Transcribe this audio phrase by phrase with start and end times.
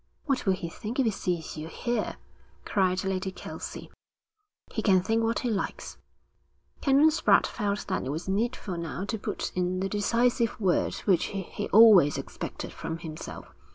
[0.25, 2.17] 'What will he think if he sees you here?'
[2.65, 3.91] cried Lady Kelsey.
[4.73, 5.99] 'He can think what he likes.'
[6.81, 11.25] Canon Spratte felt that it was needful now to put in the decisive word which
[11.25, 13.53] he always expected from himself.